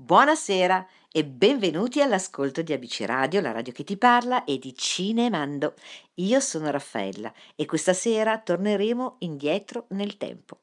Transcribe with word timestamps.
Buonasera 0.00 0.86
e 1.10 1.24
benvenuti 1.24 2.00
all'ascolto 2.00 2.62
di 2.62 2.72
ABC 2.72 3.02
Radio, 3.04 3.40
la 3.40 3.50
radio 3.50 3.72
che 3.72 3.82
ti 3.82 3.96
parla 3.96 4.44
e 4.44 4.56
di 4.56 4.72
Cinemando. 4.72 5.74
Io 6.14 6.38
sono 6.38 6.70
Raffaella 6.70 7.32
e 7.56 7.66
questa 7.66 7.92
sera 7.92 8.38
torneremo 8.38 9.16
indietro 9.18 9.86
nel 9.88 10.16
tempo. 10.16 10.60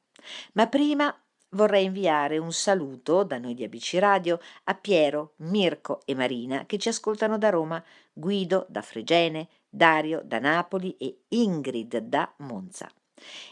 Ma 0.53 0.67
prima 0.67 1.13
vorrei 1.49 1.83
inviare 1.83 2.37
un 2.37 2.53
saluto 2.53 3.23
da 3.23 3.37
noi 3.37 3.55
di 3.55 3.66
ABC 3.66 3.98
Radio 4.00 4.39
a 4.63 4.73
Piero, 4.73 5.34
Mirko 5.39 6.04
e 6.05 6.15
Marina 6.15 6.65
che 6.65 6.77
ci 6.77 6.88
ascoltano 6.88 7.38
da 7.38 7.49
Roma, 7.49 7.83
Guido 8.13 8.65
da 8.70 8.81
Fregene, 8.81 9.49
Dario 9.67 10.21
da 10.23 10.39
Napoli 10.39 10.95
e 10.95 11.23
Ingrid 11.27 11.97
da 11.97 12.33
Monza. 12.38 12.89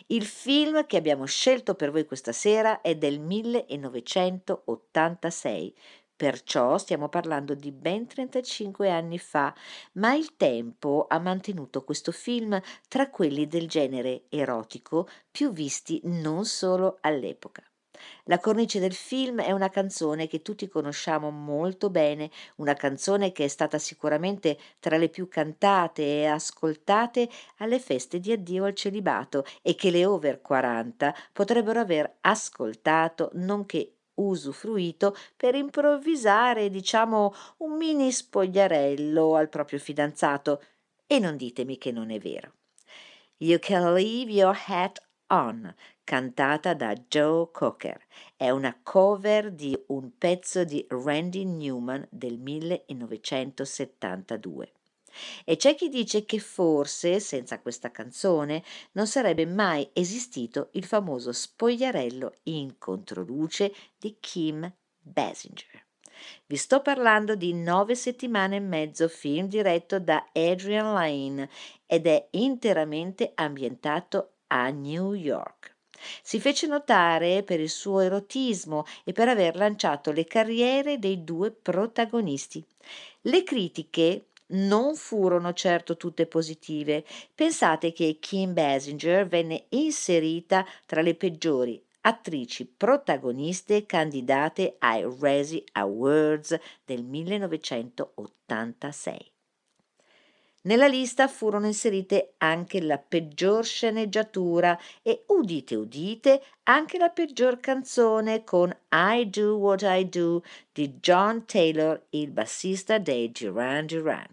Il 0.08 0.26
film 0.26 0.86
che 0.86 0.98
abbiamo 0.98 1.26
scelto 1.26 1.76
per 1.76 1.92
voi 1.92 2.06
questa 2.06 2.32
sera 2.32 2.82
è 2.82 2.96
del 2.96 3.20
1986, 3.20 5.76
perciò 6.16 6.78
stiamo 6.78 7.10
parlando 7.10 7.56
di 7.56 7.72
ben 7.72 8.08
35 8.08 8.90
anni 8.90 9.20
fa, 9.20 9.54
ma 9.94 10.14
il 10.14 10.36
tempo 10.38 11.06
ha 11.08 11.20
mantenuto 11.20 11.84
questo 11.84 12.12
film 12.12 12.60
tra 12.88 13.10
quelli 13.10 13.48
del 13.48 13.68
genere 13.68 14.26
erotico 14.30 15.08
più 15.32 15.52
visti 15.52 16.00
non 16.04 16.46
solo 16.46 16.98
all'epoca. 17.02 17.64
La 18.28 18.40
cornice 18.40 18.80
del 18.80 18.94
film 18.94 19.42
è 19.42 19.52
una 19.52 19.70
canzone 19.70 20.28
che 20.28 20.42
tutti 20.42 20.70
conosciamo 20.70 21.30
molto 21.30 21.90
bene, 21.90 22.32
una 22.56 22.74
canzone 22.74 23.34
che 23.34 23.44
è 23.44 23.48
stata 23.50 23.78
sicuramente 23.78 24.58
tra 24.80 24.96
le 24.96 25.10
più 25.10 25.28
cantate 25.28 26.22
e 26.22 26.26
ascoltate 26.28 27.28
alle 27.58 27.80
feste 27.80 28.20
di 28.22 28.32
addio 28.32 28.64
al 28.64 28.76
celibato 28.76 29.44
e 29.62 29.76
che 29.76 29.92
le 29.92 30.06
over 30.06 30.40
40 30.40 31.14
potrebbero 31.34 31.82
aver 31.82 32.20
ascoltato 32.22 33.30
nonché 33.34 33.96
usufruito 34.14 35.18
per 35.36 35.56
improvvisare, 35.56 36.70
diciamo, 36.70 37.34
un 37.58 37.76
mini 37.76 38.10
spogliarello 38.10 39.36
al 39.36 39.50
proprio 39.50 39.80
fidanzato. 39.80 40.62
E 41.06 41.20
non 41.20 41.36
ditemi 41.36 41.78
che 41.78 41.92
non 41.92 42.10
è 42.10 42.20
vero. 42.20 42.54
You 43.40 43.60
can 43.60 43.94
leave 43.94 44.32
your 44.32 44.58
hat 44.68 45.04
on, 45.28 45.74
cantata 46.04 46.74
da 46.74 46.96
Joe 47.08 47.50
Cocker. 47.52 48.04
È 48.36 48.50
una 48.50 48.76
cover 48.82 49.52
di 49.52 49.80
un 49.88 50.18
pezzo 50.18 50.64
di 50.64 50.84
Randy 50.90 51.46
Newman 51.46 52.08
del 52.10 52.40
1972. 52.40 54.72
E 55.46 55.58
c'è 55.58 55.76
chi 55.76 55.90
dice 55.90 56.26
che 56.26 56.40
forse 56.40 57.20
senza 57.20 57.60
questa 57.60 57.92
canzone 57.92 58.64
non 58.94 59.08
sarebbe 59.08 59.46
mai 59.46 59.90
esistito 59.94 60.70
il 60.74 60.86
famoso 60.86 61.32
spogliarello 61.32 62.34
in 62.44 62.78
controluce 62.78 63.74
di 63.98 64.18
Kim 64.20 64.72
Basinger. 65.00 65.86
Vi 66.46 66.56
sto 66.56 66.82
parlando 66.82 67.36
di 67.36 67.54
Nove 67.54 67.96
settimane 67.96 68.58
e 68.58 68.62
mezzo, 68.62 69.08
film 69.08 69.48
diretto 69.48 70.00
da 70.00 70.30
Adrian 70.32 70.94
Lane 70.94 71.50
ed 71.86 72.08
è 72.08 72.28
interamente 72.32 73.32
ambientato 73.36 74.36
a 74.48 74.70
New 74.70 75.14
York. 75.14 75.73
Si 76.22 76.40
fece 76.40 76.68
notare 76.68 77.44
per 77.44 77.60
il 77.60 77.70
suo 77.70 78.00
erotismo 78.00 78.86
e 79.04 79.12
per 79.12 79.28
aver 79.28 79.56
lanciato 79.56 80.12
le 80.12 80.26
carriere 80.26 81.00
dei 81.00 81.24
due 81.24 81.52
protagonisti. 81.52 82.64
Le 83.22 83.44
critiche 83.44 84.28
non 84.48 84.96
furono 84.96 85.54
certo 85.54 85.96
tutte 85.98 86.26
positive. 86.26 87.06
Pensate 87.34 87.94
che 87.94 88.18
Kim 88.20 88.54
Basinger 88.54 89.28
venne 89.28 89.66
inserita 89.70 90.66
tra 90.86 91.02
le 91.02 91.16
peggiori 91.16 91.82
attrici 92.06 92.66
protagoniste 92.66 93.86
candidate 93.86 94.76
ai 94.80 95.06
Razzie 95.20 95.64
Awards 95.74 96.58
del 96.86 97.04
1986. 97.04 99.33
Nella 100.66 100.88
lista 100.88 101.28
furono 101.28 101.66
inserite 101.66 102.36
anche 102.38 102.82
la 102.82 102.98
peggior 102.98 103.66
sceneggiatura 103.66 104.80
e, 105.02 105.26
udite 105.28 105.76
udite, 105.76 106.42
anche 106.64 106.98
la 106.98 107.10
peggior 107.10 107.60
canzone 107.60 108.46
con 108.46 108.74
I 108.90 109.30
Do 109.30 109.58
What 109.58 109.82
I 109.82 110.08
Do 110.08 110.42
di 110.72 111.00
John 111.02 111.46
Taylor, 111.46 112.06
il 112.12 112.32
bassista 112.32 112.98
dei 112.98 113.30
Duran 113.30 113.88
Duran. 113.88 114.26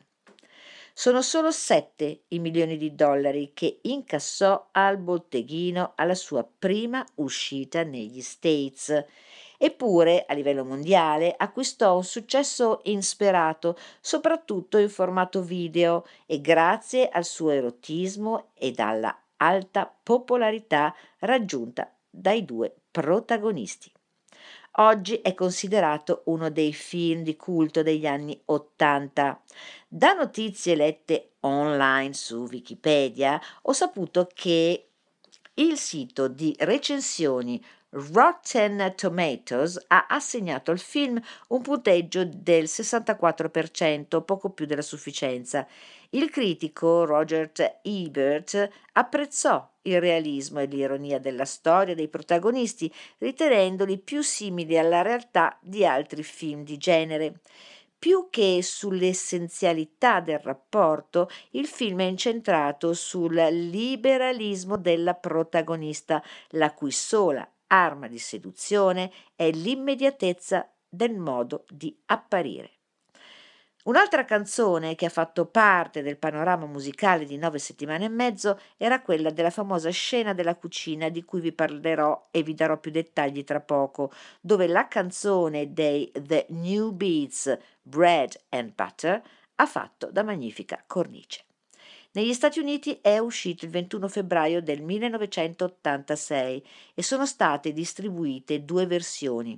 Sono 0.92 1.20
solo 1.20 1.50
sette 1.50 2.22
i 2.28 2.38
milioni 2.38 2.76
di 2.76 2.94
dollari 2.94 3.50
che 3.52 3.80
incassò 3.82 4.68
al 4.70 4.98
botteghino 4.98 5.94
alla 5.97 6.14
sua 6.14 6.47
prima 6.47 7.04
uscita 7.16 7.82
negli 7.82 8.20
States 8.20 9.04
Eppure, 9.62 10.25
a 10.26 10.32
livello 10.32 10.65
mondiale, 10.65 11.34
acquistò 11.37 11.94
un 11.97 12.03
successo 12.03 12.81
insperato, 12.84 13.76
soprattutto 14.00 14.78
in 14.78 14.88
formato 14.88 15.43
video 15.43 16.06
e 16.25 16.41
grazie 16.41 17.10
al 17.10 17.26
suo 17.26 17.50
erotismo 17.50 18.53
ed 18.54 18.78
alla 18.78 19.15
alta 19.37 19.94
popolarità 20.03 20.94
raggiunta 21.19 21.93
dai 22.09 22.47
due 22.47 22.75
protagonisti. 22.91 23.93
Oggi 24.76 25.16
è 25.16 25.34
considerato 25.34 26.22
uno 26.27 26.48
dei 26.48 26.72
film 26.72 27.22
di 27.22 27.37
culto 27.37 27.82
degli 27.82 28.06
anni 28.06 28.41
Ottanta. 28.47 29.42
Da 29.87 30.15
notizie 30.15 30.75
lette 30.75 31.32
online 31.41 32.15
su 32.15 32.47
Wikipedia 32.50 33.38
ho 33.60 33.72
saputo 33.75 34.27
che 34.32 34.87
il 35.53 35.77
sito 35.77 36.28
di 36.28 36.56
recensioni 36.60 37.62
Rotten 37.92 38.92
Tomatoes 38.94 39.86
ha 39.88 40.06
assegnato 40.08 40.70
al 40.70 40.78
film 40.78 41.20
un 41.48 41.60
punteggio 41.60 42.24
del 42.24 42.64
64%, 42.64 44.22
poco 44.22 44.50
più 44.50 44.64
della 44.64 44.80
sufficienza. 44.80 45.66
Il 46.10 46.30
critico 46.30 47.04
Roger 47.04 47.50
Ebert 47.82 48.68
apprezzò 48.92 49.68
il 49.82 50.00
realismo 50.00 50.60
e 50.60 50.66
l'ironia 50.66 51.18
della 51.18 51.44
storia 51.44 51.96
dei 51.96 52.06
protagonisti, 52.06 52.92
ritenendoli 53.18 53.98
più 53.98 54.22
simili 54.22 54.78
alla 54.78 55.02
realtà 55.02 55.58
di 55.60 55.84
altri 55.84 56.22
film 56.22 56.62
di 56.62 56.76
genere. 56.76 57.40
Più 57.98 58.28
che 58.30 58.60
sull'essenzialità 58.62 60.20
del 60.20 60.38
rapporto, 60.38 61.28
il 61.50 61.66
film 61.66 62.02
è 62.02 62.04
incentrato 62.04 62.94
sul 62.94 63.34
liberalismo 63.34 64.78
della 64.78 65.14
protagonista, 65.14 66.22
la 66.50 66.72
cui 66.72 66.92
sola 66.92 67.46
arma 67.70 68.08
di 68.08 68.19
seduzione 68.19 69.10
è 69.34 69.50
l'immediatezza 69.50 70.69
del 70.88 71.16
modo 71.16 71.64
di 71.69 71.97
apparire. 72.06 72.72
Un'altra 73.82 74.26
canzone 74.26 74.94
che 74.94 75.06
ha 75.06 75.10
fatto 75.10 75.47
parte 75.47 76.03
del 76.03 76.19
panorama 76.19 76.66
musicale 76.66 77.25
di 77.25 77.38
nove 77.38 77.59
settimane 77.59 78.04
e 78.04 78.09
mezzo 78.10 78.60
era 78.76 79.00
quella 79.00 79.30
della 79.30 79.48
famosa 79.48 79.88
scena 79.88 80.34
della 80.34 80.54
cucina 80.54 81.09
di 81.09 81.25
cui 81.25 81.41
vi 81.41 81.53
parlerò 81.53 82.28
e 82.30 82.42
vi 82.42 82.53
darò 82.53 82.78
più 82.78 82.91
dettagli 82.91 83.42
tra 83.42 83.60
poco, 83.60 84.12
dove 84.41 84.66
la 84.66 84.86
canzone 84.86 85.72
dei 85.72 86.12
The 86.12 86.47
New 86.50 86.91
Beats 86.91 87.56
Bread 87.80 88.38
and 88.50 88.75
Butter 88.75 89.22
ha 89.54 89.66
fatto 89.66 90.10
da 90.10 90.22
magnifica 90.22 90.82
cornice. 90.86 91.44
Negli 92.12 92.32
Stati 92.32 92.59
Uniti 92.59 92.98
è 93.00 93.19
uscito 93.19 93.65
il 93.65 93.71
21 93.71 94.09
febbraio 94.09 94.60
del 94.60 94.82
1986 94.82 96.66
e 96.93 97.03
sono 97.04 97.25
state 97.25 97.72
distribuite 97.72 98.65
due 98.65 98.84
versioni, 98.87 99.56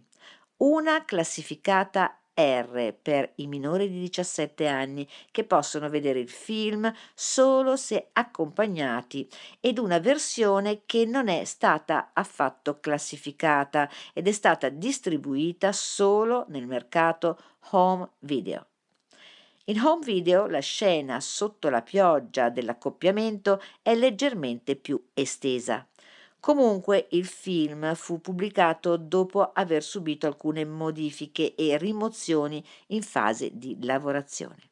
una 0.59 1.03
classificata 1.07 2.19
R 2.35 2.95
per 3.01 3.33
i 3.37 3.47
minori 3.47 3.89
di 3.89 4.01
17 4.01 4.69
anni 4.69 5.09
che 5.31 5.45
possono 5.45 5.89
vedere 5.89 6.19
il 6.19 6.29
film 6.29 6.93
solo 7.15 7.77
se 7.77 8.11
accompagnati 8.13 9.27
ed 9.59 9.79
una 9.79 9.99
versione 9.99 10.83
che 10.85 11.07
non 11.07 11.29
è 11.29 11.45
stata 11.45 12.11
affatto 12.13 12.81
classificata 12.81 13.89
ed 14.13 14.29
è 14.29 14.33
stata 14.33 14.69
distribuita 14.69 15.73
solo 15.73 16.45
nel 16.49 16.67
mercato 16.67 17.39
home 17.71 18.11
video. 18.19 18.67
In 19.67 19.81
home 19.81 20.05
video 20.05 20.49
la 20.49 20.59
scena 20.59 21.21
sotto 21.21 21.69
la 21.69 21.83
pioggia 21.83 22.49
dell'accoppiamento 22.49 23.63
è 23.81 23.95
leggermente 23.95 24.75
più 24.75 25.01
estesa. 25.15 25.87
Comunque 26.41 27.07
il 27.11 27.25
film 27.25 27.95
fu 27.95 28.21
pubblicato 28.21 28.97
dopo 28.97 29.53
aver 29.53 29.85
subito 29.85 30.27
alcune 30.27 30.65
modifiche 30.65 31.55
e 31.55 31.79
rimozioni 31.79 32.65
in 32.89 33.03
fase 33.03 33.51
di 33.53 33.77
lavorazione. 33.83 34.71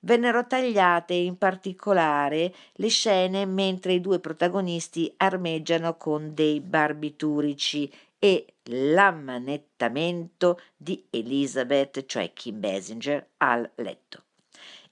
Vennero 0.00 0.46
tagliate 0.46 1.12
in 1.12 1.36
particolare 1.36 2.54
le 2.72 2.88
scene 2.88 3.44
mentre 3.44 3.92
i 3.92 4.00
due 4.00 4.18
protagonisti 4.18 5.12
armeggiano 5.18 5.98
con 5.98 6.32
dei 6.32 6.62
barbiturici 6.62 7.92
e 8.24 8.54
l'ammanettamento 8.66 10.60
di 10.76 11.04
Elizabeth, 11.10 12.06
cioè 12.06 12.32
Kim 12.32 12.60
Basinger, 12.60 13.30
al 13.38 13.68
letto. 13.74 14.22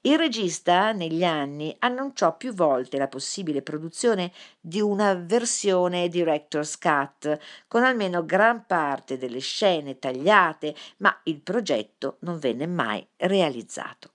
Il 0.00 0.18
regista 0.18 0.90
negli 0.90 1.22
anni 1.22 1.76
annunciò 1.78 2.36
più 2.36 2.52
volte 2.52 2.98
la 2.98 3.06
possibile 3.06 3.62
produzione 3.62 4.32
di 4.60 4.80
una 4.80 5.14
versione 5.14 6.08
director's 6.08 6.76
cut 6.76 7.38
con 7.68 7.84
almeno 7.84 8.24
gran 8.24 8.66
parte 8.66 9.16
delle 9.16 9.38
scene 9.38 10.00
tagliate, 10.00 10.74
ma 10.96 11.16
il 11.24 11.40
progetto 11.40 12.16
non 12.20 12.40
venne 12.40 12.66
mai 12.66 13.06
realizzato. 13.16 14.10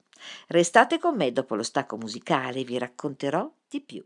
Restate 0.48 1.00
con 1.00 1.16
me 1.16 1.32
dopo 1.32 1.56
lo 1.56 1.64
stacco 1.64 1.96
musicale, 1.96 2.66
vi 2.66 2.78
racconterò 2.78 3.50
di 3.70 3.80
più. 3.80 4.06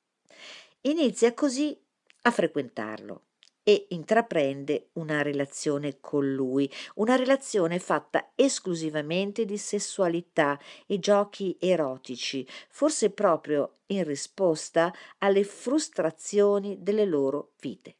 Inizia 0.81 1.35
così 1.35 1.79
a 2.23 2.31
frequentarlo 2.31 3.25
e 3.63 3.89
intraprende 3.91 4.89
una 4.95 5.21
relazione 5.21 6.01
con 6.01 6.33
lui, 6.33 6.73
una 6.95 7.17
relazione 7.17 7.79
fatta 7.79 8.31
esclusivamente 8.35 9.45
di 9.45 9.59
sessualità 9.59 10.59
e 10.87 10.99
giochi 10.99 11.59
erotici, 11.61 12.49
forse 12.71 13.11
proprio 13.11 13.81
in 13.89 14.05
risposta 14.05 14.95
alle 15.19 15.45
frustrazioni 15.45 16.79
delle 16.81 17.05
loro 17.05 17.53
vite. 17.61 17.97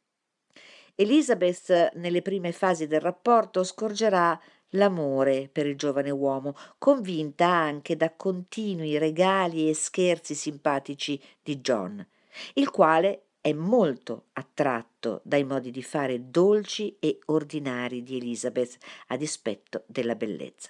Elizabeth 0.95 1.93
nelle 1.95 2.21
prime 2.21 2.51
fasi 2.51 2.87
del 2.87 3.01
rapporto 3.01 3.63
scorgerà 3.63 4.39
l'amore 4.69 5.49
per 5.51 5.65
il 5.65 5.75
giovane 5.75 6.11
uomo, 6.11 6.55
convinta 6.77 7.47
anche 7.47 7.95
da 7.95 8.11
continui 8.13 8.97
regali 8.97 9.69
e 9.69 9.73
scherzi 9.73 10.35
simpatici 10.35 11.21
di 11.41 11.59
John, 11.61 12.05
il 12.55 12.69
quale 12.69 13.25
è 13.41 13.53
molto 13.53 14.27
attratto 14.33 15.21
dai 15.23 15.43
modi 15.43 15.71
di 15.71 15.83
fare 15.83 16.29
dolci 16.29 16.95
e 16.99 17.19
ordinari 17.25 18.01
di 18.03 18.17
Elizabeth 18.17 18.77
a 19.07 19.17
dispetto 19.17 19.83
della 19.87 20.15
bellezza. 20.15 20.69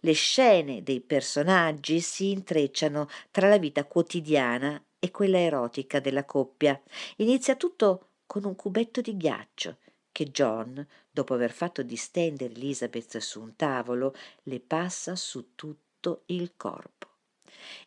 Le 0.00 0.12
scene 0.12 0.82
dei 0.82 1.00
personaggi 1.00 2.00
si 2.00 2.30
intrecciano 2.30 3.06
tra 3.30 3.48
la 3.48 3.58
vita 3.58 3.84
quotidiana 3.84 4.82
e 4.98 5.10
quella 5.10 5.38
erotica 5.38 6.00
della 6.00 6.24
coppia. 6.24 6.80
Inizia 7.16 7.54
tutto 7.56 8.07
con 8.28 8.44
un 8.44 8.54
cubetto 8.54 9.00
di 9.00 9.16
ghiaccio 9.16 9.78
che 10.12 10.26
John, 10.30 10.86
dopo 11.10 11.32
aver 11.32 11.50
fatto 11.50 11.82
distendere 11.82 12.52
Elizabeth 12.52 13.16
su 13.18 13.40
un 13.40 13.56
tavolo, 13.56 14.14
le 14.42 14.60
passa 14.60 15.16
su 15.16 15.54
tutto 15.54 16.24
il 16.26 16.52
corpo. 16.54 17.06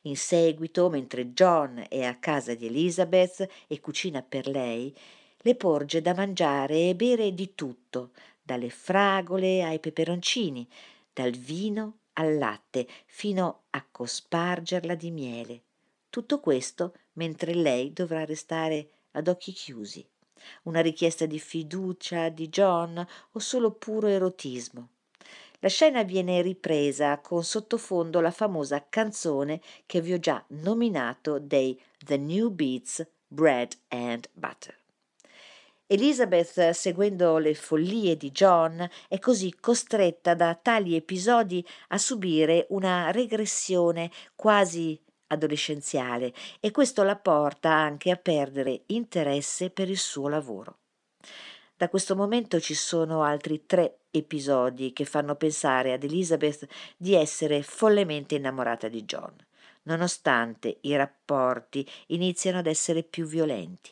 In 0.04 0.18
seguito, 0.18 0.90
mentre 0.90 1.32
John 1.34 1.86
è 1.88 2.04
a 2.06 2.18
casa 2.18 2.56
di 2.56 2.66
Elizabeth 2.66 3.48
e 3.68 3.80
cucina 3.80 4.24
per 4.24 4.48
lei, 4.48 4.92
le 5.42 5.56
porge 5.56 6.02
da 6.02 6.16
mangiare 6.16 6.90
e 6.90 6.96
bere 6.96 7.36
di 7.36 7.54
tutto, 7.54 8.12
dalle 8.42 8.72
fragole 8.72 9.64
ai 9.64 9.80
peperoncini, 9.80 10.68
dal 11.14 11.32
vino 11.32 11.98
al 12.14 12.38
latte, 12.38 12.88
fino 13.06 13.66
a 13.70 13.86
cospargerla 13.90 14.96
di 14.96 15.12
miele. 15.12 15.62
Tutto 16.10 16.40
questo 16.40 16.96
mentre 17.14 17.54
lei 17.54 17.94
dovrà 17.94 18.26
restare 18.26 18.90
ad 19.12 19.28
occhi 19.28 19.52
chiusi 19.52 20.08
una 20.64 20.82
richiesta 20.82 21.26
di 21.26 21.40
fiducia 21.40 22.30
di 22.30 22.50
John 22.50 23.06
o 23.32 23.40
solo 23.40 23.72
puro 23.72 24.08
erotismo. 24.08 24.90
La 25.60 25.70
scena 25.70 26.04
viene 26.04 26.42
ripresa 26.42 27.20
con 27.20 27.44
sottofondo 27.44 28.20
la 28.20 28.32
famosa 28.32 28.86
canzone 28.90 29.62
che 29.86 30.02
vi 30.02 30.14
ho 30.14 30.20
già 30.20 30.44
nominato 30.50 31.38
dei 31.38 31.80
The 32.04 32.18
New 32.18 32.50
Beats 32.50 33.08
Bread 33.28 33.78
and 33.90 34.28
Butter. 34.34 34.76
Elizabeth, 35.86 36.70
seguendo 36.70 37.38
le 37.38 37.54
follie 37.54 38.16
di 38.16 38.32
John, 38.32 38.90
è 39.10 39.20
così 39.20 39.54
costretta 39.60 40.34
da 40.34 40.56
tali 40.56 40.96
episodi 40.96 41.66
a 41.90 41.98
subire 41.98 42.66
una 42.70 43.12
regressione 43.12 44.10
quasi 44.36 44.98
adolescenziale 45.32 46.34
e 46.60 46.72
questo 46.72 47.04
la 47.04 47.16
porta 47.16 47.72
anche 47.72 48.12
a 48.12 48.16
perdere 48.16 48.84
interesse 48.88 49.70
per 49.70 49.90
il 49.90 49.98
suo 49.98 50.28
lavoro. 50.28 50.78
Da 51.76 51.90
questo 51.90 52.16
momento 52.16 52.60
ci 52.60 52.76
sono 52.76 53.24
altri 53.24 53.66
tre 53.66 54.02
episodi 54.12 54.94
che 54.94 55.06
fanno 55.06 55.36
pensare 55.36 55.94
ad 55.94 56.04
Elizabeth 56.04 56.68
di 56.96 57.16
essere 57.16 57.64
follemente 57.64 58.36
innamorata 58.36 58.88
di 58.88 59.04
John, 59.04 59.36
nonostante 59.84 60.78
i 60.82 60.96
rapporti 60.96 61.90
iniziano 62.08 62.60
ad 62.60 62.68
essere 62.68 63.02
più 63.04 63.26
violenti. 63.26 63.92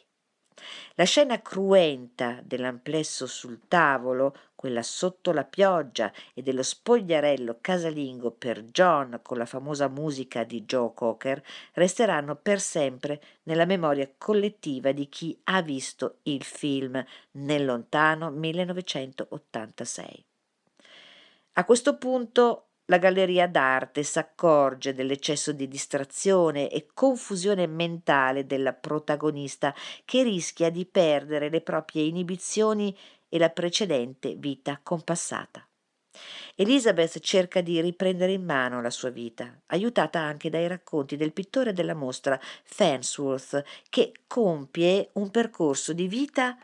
La 0.95 1.03
scena 1.05 1.41
cruenta 1.41 2.39
dell'amplesso 2.43 3.25
sul 3.27 3.61
tavolo, 3.67 4.35
quella 4.55 4.83
sotto 4.83 5.31
la 5.31 5.45
pioggia 5.45 6.11
e 6.33 6.41
dello 6.41 6.63
spogliarello 6.63 7.59
casalingo 7.61 8.31
per 8.31 8.63
John 8.63 9.19
con 9.23 9.37
la 9.37 9.45
famosa 9.45 9.87
musica 9.87 10.43
di 10.43 10.65
Joe 10.65 10.91
Cocker 10.93 11.41
resteranno 11.73 12.35
per 12.35 12.59
sempre 12.59 13.21
nella 13.43 13.65
memoria 13.65 14.11
collettiva 14.17 14.91
di 14.91 15.07
chi 15.07 15.39
ha 15.45 15.61
visto 15.61 16.17
il 16.23 16.43
film 16.43 17.01
nel 17.31 17.65
lontano 17.65 18.29
1986. 18.31 20.25
A 21.53 21.65
questo 21.65 21.97
punto 21.97 22.68
la 22.89 22.97
galleria 22.97 23.47
d'arte 23.47 24.03
s'accorge 24.03 24.93
dell'eccesso 24.93 25.51
di 25.51 25.67
distrazione 25.67 26.69
e 26.69 26.87
confusione 26.93 27.67
mentale 27.67 28.45
della 28.45 28.73
protagonista 28.73 29.73
che 30.05 30.23
rischia 30.23 30.69
di 30.69 30.85
perdere 30.85 31.49
le 31.49 31.61
proprie 31.61 32.03
inibizioni 32.03 32.95
e 33.29 33.37
la 33.37 33.49
precedente 33.49 34.35
vita 34.35 34.79
compassata. 34.81 35.63
Elizabeth 36.55 37.19
cerca 37.19 37.61
di 37.61 37.79
riprendere 37.79 38.33
in 38.33 38.43
mano 38.43 38.81
la 38.81 38.89
sua 38.89 39.11
vita, 39.11 39.61
aiutata 39.67 40.19
anche 40.19 40.49
dai 40.49 40.67
racconti 40.67 41.15
del 41.15 41.31
pittore 41.31 41.73
della 41.73 41.93
mostra 41.93 42.39
Fansworth, 42.63 43.63
che 43.89 44.11
compie 44.25 45.11
un 45.13 45.29
percorso 45.29 45.93
di 45.93 46.07
vita 46.07 46.57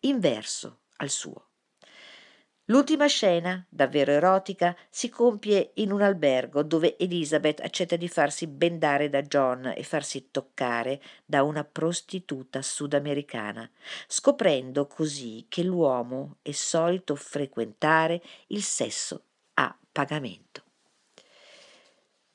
inverso 0.00 0.80
al 0.96 1.10
suo. 1.10 1.47
L'ultima 2.70 3.06
scena, 3.06 3.64
davvero 3.66 4.12
erotica, 4.12 4.76
si 4.90 5.08
compie 5.08 5.70
in 5.76 5.90
un 5.90 6.02
albergo 6.02 6.62
dove 6.62 6.98
Elizabeth 6.98 7.60
accetta 7.60 7.96
di 7.96 8.08
farsi 8.08 8.46
bendare 8.46 9.08
da 9.08 9.22
John 9.22 9.72
e 9.74 9.82
farsi 9.82 10.28
toccare 10.30 11.00
da 11.24 11.42
una 11.44 11.64
prostituta 11.64 12.60
sudamericana, 12.60 13.68
scoprendo 14.06 14.86
così 14.86 15.46
che 15.48 15.62
l'uomo 15.62 16.36
è 16.42 16.50
solito 16.50 17.14
frequentare 17.14 18.20
il 18.48 18.62
sesso 18.62 19.22
a 19.54 19.74
pagamento. 19.90 20.64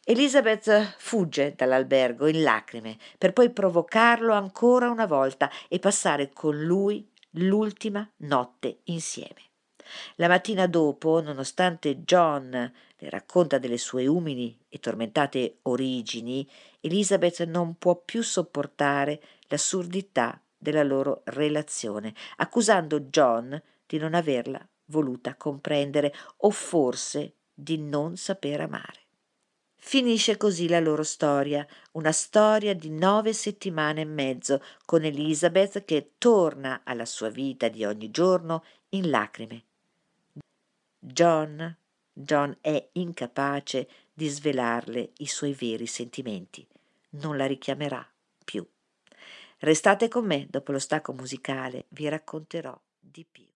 Elizabeth 0.04 0.96
fugge 0.98 1.54
dall'albergo 1.56 2.26
in 2.26 2.42
lacrime 2.42 2.98
per 3.20 3.34
poi 3.34 3.52
provocarlo 3.52 4.34
ancora 4.34 4.90
una 4.90 5.06
volta 5.06 5.48
e 5.70 5.78
passare 5.78 6.34
con 6.34 6.60
lui 6.60 7.08
l'ultima 7.36 8.10
notte 8.18 8.80
insieme. 8.86 9.52
La 10.16 10.28
mattina 10.28 10.68
dopo, 10.68 11.22
nonostante 11.22 12.04
John 12.04 12.50
le 12.52 13.10
racconta 13.10 13.58
delle 13.58 13.78
sue 13.78 14.08
umili 14.08 14.58
e 14.70 14.80
tormentate 14.80 15.58
origini, 15.64 16.50
Elizabeth 16.80 17.44
non 17.44 17.78
può 17.78 17.96
più 17.96 18.22
sopportare 18.22 19.22
l'assurdità 19.48 20.42
della 20.58 20.84
loro 20.84 21.22
relazione, 21.26 22.14
accusando 22.38 23.02
John 23.02 23.62
di 23.86 23.98
non 23.98 24.14
averla 24.14 24.66
voluta 24.86 25.36
comprendere 25.36 26.14
o 26.38 26.50
forse 26.50 27.36
di 27.54 27.78
non 27.78 28.16
saper 28.16 28.62
amare. 28.62 29.02
Finisce 29.76 30.38
così 30.38 30.70
la 30.70 30.80
loro 30.80 31.04
storia, 31.04 31.68
una 31.94 32.14
storia 32.14 32.74
di 32.74 32.90
nove 32.90 33.34
settimane 33.34 34.02
e 34.02 34.06
mezzo, 34.06 34.64
con 34.86 35.04
Elizabeth 35.04 35.84
che 35.84 36.14
torna 36.18 36.82
alla 36.86 37.06
sua 37.06 37.30
vita 37.30 37.68
di 37.68 37.84
ogni 37.84 38.10
giorno 38.10 38.64
in 38.90 39.10
lacrime 39.10 39.66
John, 41.06 41.78
John 42.14 42.58
è 42.62 42.90
incapace 42.94 43.90
di 44.14 44.30
svelarle 44.30 45.12
i 45.18 45.26
suoi 45.26 45.54
veri 45.54 45.86
sentimenti. 45.86 46.66
Non 47.10 47.36
la 47.36 47.46
richiamerà 47.46 48.10
più. 48.46 48.66
Restate 49.58 50.08
con 50.08 50.26
me, 50.26 50.48
dopo 50.50 50.72
lo 50.72 50.80
stacco 50.80 51.12
musicale 51.12 51.88
vi 51.90 52.08
racconterò 52.08 52.80
di 52.98 53.26
più. 53.30 53.53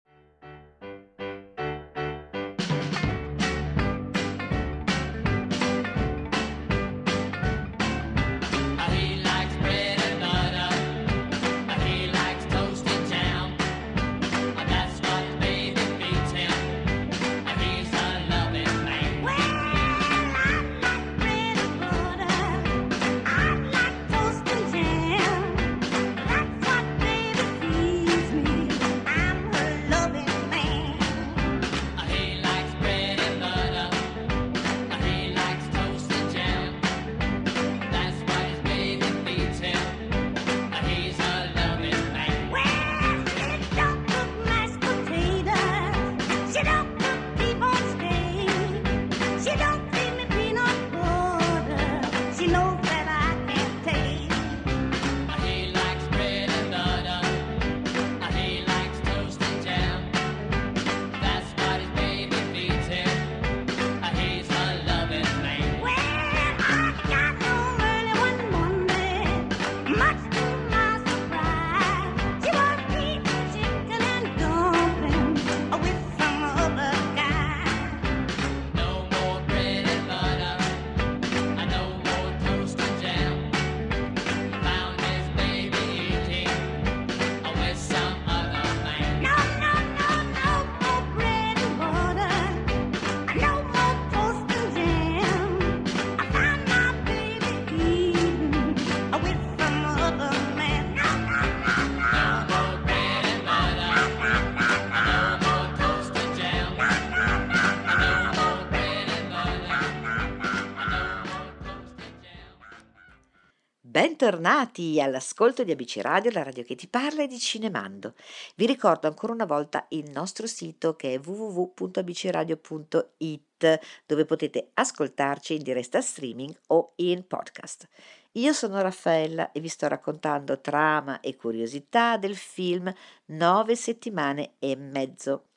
Bentornati 114.24 115.02
all'ascolto 115.02 115.66
di 115.66 115.74
ABC 115.74 116.00
Radio, 116.02 116.32
la 116.32 116.44
radio 116.44 116.64
che 116.64 116.76
ti 116.76 116.88
parla 116.88 117.24
e 117.24 117.28
di 117.28 117.38
Cinemando. 117.38 118.14
Vi 118.56 118.66
ricordo 118.66 119.08
ancora 119.08 119.34
una 119.34 119.44
volta 119.44 119.86
il 119.90 120.10
nostro 120.12 120.48
sito 120.48 120.96
che 120.96 121.16
è 121.16 121.20
www.abcradio.it 121.20 123.80
dove 124.06 124.24
potete 124.24 124.70
ascoltarci 124.76 125.56
in 125.56 125.64
diretta 125.64 126.00
streaming 126.00 126.58
o 126.68 126.94
in 126.96 127.28
podcast. 127.28 127.90
Io 128.36 128.54
sono 128.54 128.82
Raffaella 128.82 129.52
e 129.52 129.60
vi 129.60 129.68
sto 129.68 129.90
raccontando 129.90 130.62
trama 130.62 131.20
e 131.20 131.36
curiosità 131.36 132.16
del 132.16 132.38
film 132.38 132.90
Nove 133.26 133.76
settimane 133.76 134.54
e 134.58 134.78
mezzo. 134.78 135.48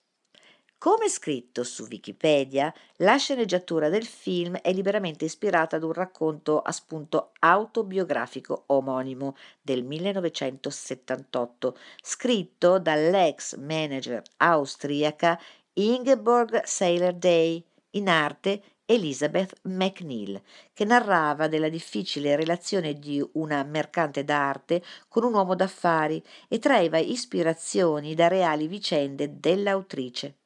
Come 0.78 1.08
scritto 1.08 1.64
su 1.64 1.86
Wikipedia, 1.90 2.72
la 2.96 3.16
sceneggiatura 3.16 3.88
del 3.88 4.04
film 4.04 4.58
è 4.58 4.74
liberamente 4.74 5.24
ispirata 5.24 5.76
ad 5.76 5.82
un 5.82 5.94
racconto 5.94 6.60
a 6.60 6.70
spunto 6.70 7.32
autobiografico 7.38 8.64
omonimo 8.66 9.36
del 9.62 9.84
1978, 9.84 11.78
scritto 12.02 12.78
dall'ex 12.78 13.56
manager 13.56 14.22
austriaca 14.36 15.40
Ingeborg 15.72 16.62
Seiler-Day, 16.62 17.64
in 17.92 18.08
arte 18.10 18.62
Elizabeth 18.84 19.58
McNeil, 19.62 20.40
che 20.74 20.84
narrava 20.84 21.48
della 21.48 21.70
difficile 21.70 22.36
relazione 22.36 22.92
di 22.92 23.26
una 23.32 23.64
mercante 23.64 24.24
d'arte 24.24 24.82
con 25.08 25.24
un 25.24 25.32
uomo 25.32 25.54
d'affari 25.54 26.22
e 26.48 26.58
traeva 26.58 26.98
ispirazioni 26.98 28.14
da 28.14 28.28
reali 28.28 28.68
vicende 28.68 29.40
dell'autrice. 29.40 30.36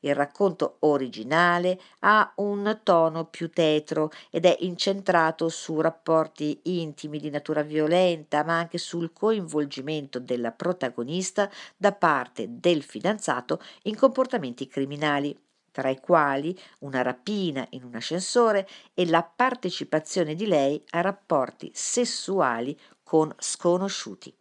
Il 0.00 0.14
racconto 0.14 0.76
originale 0.80 1.80
ha 2.00 2.32
un 2.36 2.80
tono 2.82 3.26
più 3.26 3.50
tetro 3.50 4.10
ed 4.30 4.44
è 4.44 4.56
incentrato 4.60 5.48
su 5.48 5.80
rapporti 5.80 6.60
intimi 6.64 7.18
di 7.18 7.30
natura 7.30 7.62
violenta, 7.62 8.44
ma 8.44 8.58
anche 8.58 8.78
sul 8.78 9.12
coinvolgimento 9.12 10.18
della 10.18 10.52
protagonista 10.52 11.50
da 11.76 11.92
parte 11.92 12.46
del 12.48 12.82
fidanzato 12.82 13.60
in 13.82 13.96
comportamenti 13.96 14.66
criminali 14.66 15.38
tra 15.76 15.90
i 15.90 16.00
quali 16.00 16.58
una 16.78 17.02
rapina 17.02 17.66
in 17.70 17.84
un 17.84 17.94
ascensore 17.96 18.66
e 18.94 19.06
la 19.06 19.22
partecipazione 19.22 20.34
di 20.34 20.46
lei 20.46 20.82
a 20.90 21.02
rapporti 21.02 21.70
sessuali 21.74 22.74
con 23.02 23.30
sconosciuti. 23.36 24.34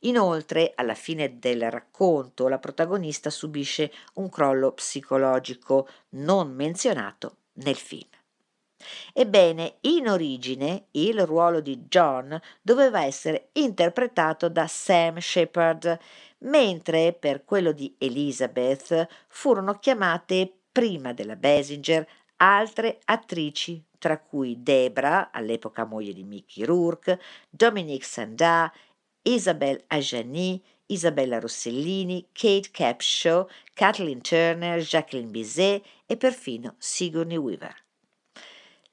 Inoltre, 0.00 0.72
alla 0.74 0.94
fine 0.94 1.38
del 1.38 1.70
racconto, 1.70 2.48
la 2.48 2.58
protagonista 2.58 3.28
subisce 3.30 3.92
un 4.14 4.28
crollo 4.30 4.72
psicologico 4.72 5.88
non 6.10 6.54
menzionato 6.54 7.36
nel 7.54 7.76
film. 7.76 8.08
Ebbene, 9.12 9.76
in 9.82 10.08
origine 10.08 10.86
il 10.92 11.26
ruolo 11.26 11.60
di 11.60 11.84
John 11.88 12.40
doveva 12.62 13.04
essere 13.04 13.50
interpretato 13.52 14.48
da 14.48 14.66
Sam 14.66 15.18
Shepard, 15.18 15.98
mentre 16.38 17.12
per 17.12 17.44
quello 17.44 17.72
di 17.72 17.94
Elizabeth 17.98 19.06
furono 19.28 19.78
chiamate 19.78 20.50
prima 20.72 21.12
della 21.12 21.36
Basinger 21.36 22.08
altre 22.36 23.00
attrici, 23.04 23.84
tra 23.98 24.18
cui 24.18 24.62
Debra, 24.62 25.30
all'epoca 25.30 25.84
moglie 25.84 26.14
di 26.14 26.24
Mickey 26.24 26.64
Rourke, 26.64 27.20
Dominique 27.50 28.06
Sanda 28.06 28.72
Isabelle 29.24 29.82
Adjani, 29.90 30.60
Isabella 30.88 31.38
Rossellini, 31.40 32.26
Kate 32.32 32.70
Capshaw, 32.72 33.46
Kathleen 33.74 34.20
Turner, 34.20 34.80
Jacqueline 34.80 35.30
Bizet 35.30 35.82
e 36.06 36.16
perfino 36.16 36.74
Sigourney 36.78 37.36
Weaver. 37.36 37.74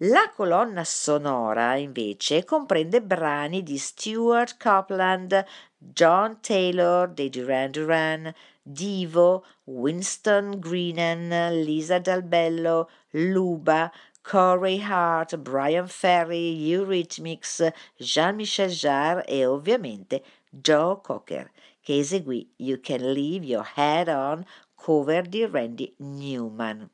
La 0.01 0.31
colonna 0.35 0.83
sonora, 0.83 1.75
invece, 1.75 2.43
comprende 2.43 3.01
brani 3.01 3.63
di 3.63 3.79
Stuart 3.79 4.57
Copeland, 4.61 5.43
John 5.75 6.39
Taylor 6.39 7.07
dei 7.09 7.29
Duran 7.29 7.71
Duran, 7.71 8.31
Divo, 8.61 9.43
Winston 9.63 10.59
Greenan, 10.59 11.63
Lisa 11.63 11.97
Dal 11.97 12.21
Bello, 12.21 12.89
Luba, 13.11 13.91
Corey 14.29 14.81
Hart, 14.81 15.37
Brian 15.37 15.87
Ferry, 15.87 16.51
Eurythmics, 16.69 17.71
Jean-Michel 17.95 18.69
Jarre 18.69 19.23
e 19.25 19.45
ovviamente 19.45 20.21
Joe 20.49 20.99
Cocker, 21.01 21.49
che 21.79 21.99
eseguì 21.99 22.51
You 22.57 22.81
Can 22.81 23.13
Leave 23.13 23.45
Your 23.45 23.65
Head 23.75 24.09
On, 24.09 24.45
cover 24.75 25.25
di 25.25 25.45
Randy 25.45 25.95
Newman. 25.99 26.89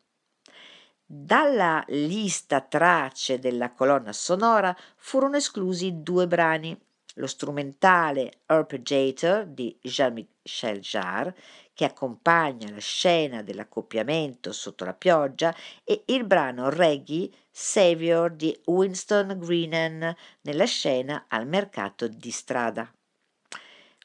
Dalla 1.03 1.83
lista 1.87 2.61
tracce 2.61 3.39
della 3.39 3.71
colonna 3.71 4.13
sonora 4.13 4.75
furono 4.95 5.37
esclusi 5.37 6.03
due 6.03 6.27
brani, 6.27 6.79
lo 7.15 7.25
strumentale 7.25 8.41
Arpeggiator 8.45 9.45
di 9.45 9.75
Jean-Michel 9.81 10.81
Jarre, 10.81 11.35
che 11.73 11.85
accompagna 11.85 12.69
la 12.69 12.79
scena 12.79 13.41
dell'accoppiamento 13.41 14.51
sotto 14.51 14.85
la 14.85 14.93
pioggia, 14.93 15.55
e 15.83 16.03
il 16.07 16.25
brano 16.25 16.69
reggae 16.69 17.29
Savior 17.49 18.31
di 18.31 18.57
Winston 18.65 19.37
Greenan 19.39 20.15
nella 20.41 20.65
scena 20.65 21.25
al 21.27 21.47
mercato 21.47 22.07
di 22.07 22.31
strada. 22.31 22.91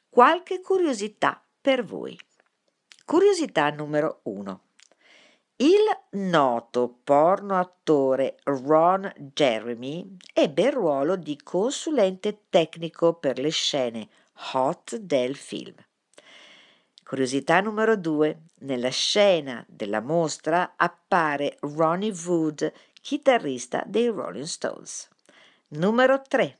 Qualche 0.09 0.61
curiosità 0.61 1.41
per 1.61 1.83
voi. 1.83 2.19
Curiosità 3.05 3.69
numero 3.69 4.21
1. 4.23 4.61
Il 5.57 5.83
noto 6.11 6.99
porno 7.03 7.59
attore 7.59 8.37
Ron 8.43 9.11
Jeremy 9.17 10.15
ebbe 10.33 10.63
il 10.63 10.71
ruolo 10.71 11.17
di 11.17 11.37
consulente 11.43 12.45
tecnico 12.49 13.15
per 13.15 13.39
le 13.39 13.49
scene 13.49 14.07
hot 14.53 14.95
del 14.95 15.35
film. 15.35 15.75
Curiosità 17.09 17.59
numero 17.59 17.97
2. 17.97 18.41
Nella 18.59 18.91
scena 18.91 19.65
della 19.67 19.99
mostra 19.99 20.75
appare 20.75 21.57
Ronnie 21.61 22.13
Wood, 22.23 22.71
chitarrista 23.01 23.83
dei 23.87 24.09
Rolling 24.09 24.45
Stones. 24.45 25.09
Numero 25.69 26.21
3. 26.21 26.59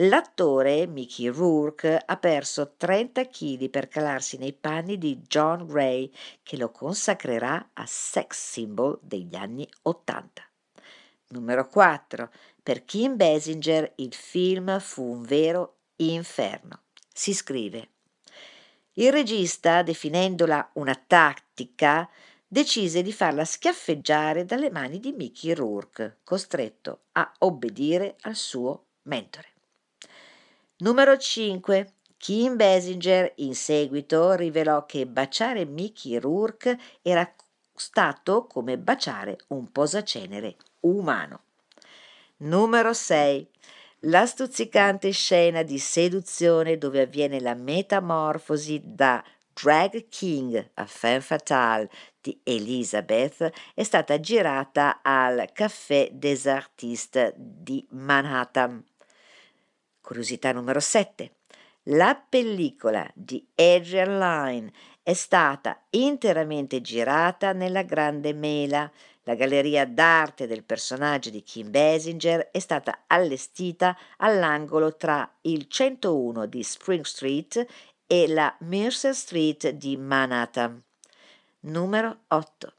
L'attore 0.00 0.88
Mickey 0.88 1.28
Rourke 1.28 1.96
ha 1.96 2.16
perso 2.16 2.74
30 2.76 3.28
kg 3.28 3.70
per 3.70 3.86
calarsi 3.86 4.36
nei 4.36 4.52
panni 4.52 4.98
di 4.98 5.20
John 5.28 5.64
Gray, 5.64 6.10
che 6.42 6.56
lo 6.56 6.72
consacrerà 6.72 7.70
a 7.74 7.84
sex 7.86 8.36
symbol 8.36 8.98
degli 9.00 9.36
anni 9.36 9.64
80. 9.82 10.42
Numero 11.28 11.68
4. 11.68 12.32
Per 12.64 12.84
Kim 12.84 13.14
Basinger 13.14 13.92
il 13.98 14.12
film 14.12 14.80
fu 14.80 15.04
un 15.04 15.22
vero 15.22 15.76
inferno. 15.98 16.80
Si 17.12 17.32
scrive. 17.32 17.90
Il 18.98 19.12
regista, 19.12 19.82
definendola 19.82 20.70
una 20.72 20.94
tattica, 20.94 22.08
decise 22.48 23.00
di 23.00 23.12
farla 23.12 23.44
schiaffeggiare 23.44 24.44
dalle 24.44 24.72
mani 24.72 24.98
di 24.98 25.12
Mickey 25.12 25.52
Rourke, 25.52 26.16
costretto 26.24 27.02
a 27.12 27.32
obbedire 27.38 28.16
al 28.22 28.34
suo 28.34 28.86
mentore. 29.02 29.52
Numero 30.78 31.16
5. 31.16 31.92
Kim 32.16 32.56
Basinger 32.56 33.34
in 33.36 33.54
seguito 33.54 34.32
rivelò 34.32 34.84
che 34.84 35.06
baciare 35.06 35.64
Mickey 35.64 36.18
Rourke 36.18 36.76
era 37.00 37.32
stato 37.74 38.46
come 38.48 38.78
baciare 38.78 39.38
un 39.48 39.70
posacenere 39.70 40.56
umano. 40.80 41.42
Numero 42.38 42.92
6. 42.92 43.48
La 44.02 44.26
stuzzicante 44.26 45.10
scena 45.10 45.64
di 45.64 45.76
seduzione 45.80 46.78
dove 46.78 47.00
avviene 47.00 47.40
la 47.40 47.54
metamorfosi 47.54 48.80
da 48.84 49.24
Drag 49.52 50.06
King 50.08 50.70
a 50.74 50.86
Femme 50.86 51.20
Fatale 51.20 51.90
di 52.20 52.38
Elizabeth 52.44 53.50
è 53.74 53.82
stata 53.82 54.20
girata 54.20 55.00
al 55.02 55.50
Café 55.52 56.10
des 56.12 56.46
Artistes 56.46 57.32
di 57.36 57.84
Manhattan. 57.90 58.84
Curiosità 60.00 60.52
numero 60.52 60.78
7. 60.78 61.32
La 61.90 62.14
pellicola 62.14 63.04
di 63.14 63.44
Adrian 63.56 64.16
Lyne 64.16 64.72
è 65.02 65.12
stata 65.12 65.76
interamente 65.90 66.80
girata 66.80 67.52
nella 67.52 67.82
Grande 67.82 68.32
Mela. 68.32 68.88
La 69.28 69.34
galleria 69.34 69.84
d'arte 69.84 70.46
del 70.46 70.64
personaggio 70.64 71.28
di 71.28 71.42
Kim 71.42 71.70
Basinger 71.70 72.48
è 72.50 72.58
stata 72.60 73.04
allestita 73.06 73.94
all'angolo 74.16 74.96
tra 74.96 75.30
il 75.42 75.68
101 75.68 76.46
di 76.46 76.62
Spring 76.62 77.04
Street 77.04 77.66
e 78.06 78.26
la 78.26 78.56
Mercer 78.60 79.14
Street 79.14 79.68
di 79.68 79.98
Manhattan. 79.98 80.82
Numero 81.60 82.20
8. 82.28 82.72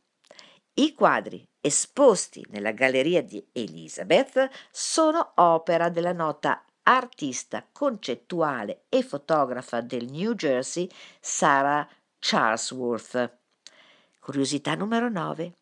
I 0.73 0.95
quadri 0.95 1.47
esposti 1.61 2.43
nella 2.49 2.71
galleria 2.71 3.21
di 3.21 3.45
Elizabeth 3.51 4.49
sono 4.71 5.33
opera 5.35 5.89
della 5.89 6.13
nota 6.13 6.65
artista 6.81 7.63
concettuale 7.71 8.85
e 8.89 9.03
fotografa 9.03 9.81
del 9.81 10.09
New 10.09 10.33
Jersey 10.33 10.89
Sarah 11.19 11.87
Charlesworth. 12.17 13.37
Curiosità 14.19 14.73
numero 14.73 15.09
9. 15.09 15.57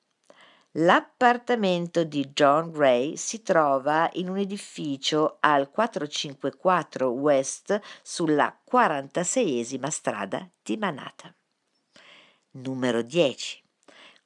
L'appartamento 0.79 2.03
di 2.03 2.29
John 2.33 2.69
Gray 2.69 3.15
si 3.15 3.41
trova 3.41 4.07
in 4.13 4.29
un 4.29 4.37
edificio 4.37 5.37
al 5.39 5.71
454 5.71 7.09
West 7.09 7.79
sulla 8.03 8.55
46esima 8.71 9.87
strada 9.87 10.47
di 10.61 10.77
Manhattan. 10.77 11.33
Numero 12.51 13.01
10. 13.01 13.63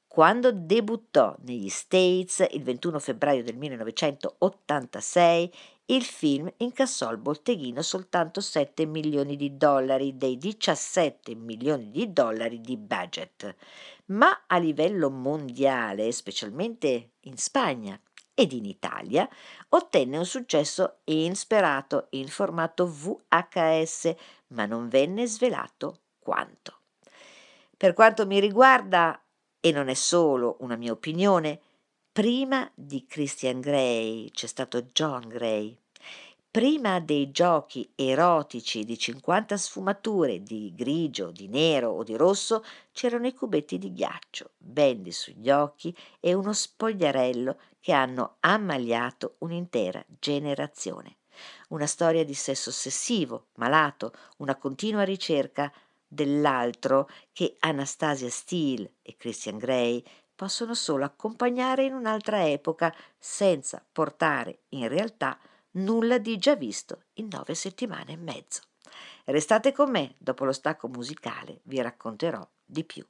Quando 0.06 0.52
debuttò 0.52 1.38
negli 1.44 1.70
States 1.70 2.46
il 2.52 2.64
21 2.64 3.00
febbraio 3.00 3.44
del 3.44 3.56
1986, 3.56 5.54
il 5.92 6.04
film 6.04 6.52
incassò 6.58 7.10
al 7.10 7.18
botteghino 7.18 7.82
soltanto 7.82 8.40
7 8.40 8.86
milioni 8.86 9.36
di 9.36 9.58
dollari 9.58 10.16
dei 10.16 10.38
17 10.38 11.36
milioni 11.36 11.92
di 11.92 12.14
dollari 12.14 12.62
di 12.62 12.78
budget, 12.78 13.56
ma 14.08 14.44
a 14.48 14.58
livello 14.58 15.10
mondiale, 15.10 16.12
specialmente 16.14 17.12
in 17.22 17.38
Spagna 17.38 18.00
ed 18.34 18.54
in 18.54 18.66
Italia, 18.66 19.28
ottenne 19.70 20.18
un 20.18 20.26
successo 20.26 21.00
insperato 21.06 22.08
in 22.12 22.30
formato 22.30 22.88
VHS, 22.88 24.16
ma 24.48 24.66
non 24.66 24.88
venne 24.88 25.28
svelato 25.28 26.00
quanto. 26.20 26.80
Per 27.76 27.94
quanto 27.94 28.26
mi 28.26 28.40
riguarda, 28.40 29.22
e 29.60 29.72
non 29.72 29.90
è 29.90 29.94
solo 29.94 30.56
una 30.60 30.78
mia 30.78 30.94
opinione, 30.94 31.60
Prima 32.14 32.70
di 32.76 33.06
Christian 33.06 33.62
Grey 33.62 34.30
c'è 34.32 34.46
stato 34.46 34.82
John 34.82 35.30
Grey. 35.30 35.81
Prima 36.52 37.00
dei 37.00 37.32
giochi 37.32 37.94
erotici 37.96 38.84
di 38.84 38.98
50 38.98 39.56
sfumature 39.56 40.44
di 40.44 40.74
grigio, 40.76 41.32
di 41.32 41.48
nero 41.48 41.92
o 41.92 42.04
di 42.04 42.18
rosso 42.18 42.62
c'erano 42.92 43.26
i 43.26 43.34
cubetti 43.34 43.78
di 43.78 43.94
ghiaccio, 43.94 44.52
bendi 44.58 45.14
sugli 45.14 45.50
occhi 45.50 45.96
e 46.20 46.34
uno 46.34 46.52
spogliarello 46.52 47.58
che 47.80 47.94
hanno 47.94 48.36
ammaliato 48.42 49.36
un'intera 49.38 50.04
generazione. 50.20 51.20
Una 51.70 51.88
storia 51.88 52.26
di 52.26 52.34
sesso 52.34 52.70
ossessivo, 52.70 53.46
malato, 53.56 54.12
una 54.40 54.58
continua 54.58 55.04
ricerca 55.04 55.72
dell'altro 56.06 57.08
che 57.32 57.56
Anastasia 57.60 58.30
Steele 58.30 58.96
e 59.04 59.16
Christian 59.16 59.58
Grey 59.58 60.04
possono 60.36 60.74
solo 60.74 61.06
accompagnare 61.06 61.86
in 61.86 61.94
un'altra 61.94 62.46
epoca 62.46 62.94
senza 63.18 63.82
portare 63.90 64.64
in 64.72 64.90
realtà 64.90 65.40
nulla 65.74 66.18
di 66.18 66.38
già 66.38 66.56
visto 66.56 67.04
in 67.14 67.28
nove 67.30 67.56
settimane 67.56 68.14
e 68.14 68.18
mezzo. 68.18 68.62
Restate 69.26 69.72
con 69.72 69.90
me, 69.92 70.16
dopo 70.18 70.46
lo 70.46 70.52
stacco 70.52 70.88
musicale 70.88 71.62
vi 71.64 71.82
racconterò 71.82 72.48
di 72.66 72.84
più. 72.84 73.06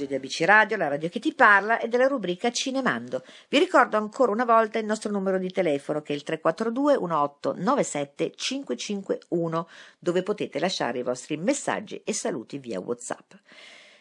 All'ascolto 0.00 0.04
di 0.06 0.14
ABC 0.14 0.42
Radio, 0.44 0.76
la 0.76 0.88
radio 0.88 1.08
che 1.08 1.18
ti 1.18 1.34
parla 1.34 1.78
e 1.78 1.88
della 1.88 2.06
rubrica 2.06 2.50
Cinemando. 2.50 3.22
Vi 3.48 3.58
ricordo 3.58 3.96
ancora 3.96 4.32
una 4.32 4.44
volta 4.44 4.78
il 4.78 4.86
nostro 4.86 5.10
numero 5.10 5.38
di 5.38 5.50
telefono 5.50 6.00
che 6.00 6.12
è 6.12 6.16
il 6.16 6.22
342 6.22 6.98
1897 6.98 8.32
551 8.34 9.68
dove 9.98 10.22
potete 10.22 10.58
lasciare 10.58 10.98
i 10.98 11.02
vostri 11.02 11.36
messaggi 11.36 12.00
e 12.04 12.12
saluti 12.12 12.58
via 12.58 12.80
WhatsApp. 12.80 13.32